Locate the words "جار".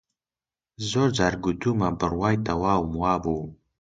1.17-1.33